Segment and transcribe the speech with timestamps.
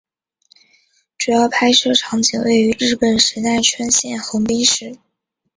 [1.19, 4.97] 主要拍摄场景位于日本神奈川县横滨市。